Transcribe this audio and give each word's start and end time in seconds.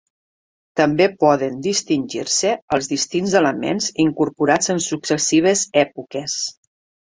També 0.79 1.05
poden 1.23 1.59
distingir-se 1.67 2.55
els 2.77 2.91
distints 2.95 3.37
elements 3.43 3.93
incorporats 4.07 4.75
en 4.77 4.85
successives 4.89 5.67
èpoques. 5.87 6.43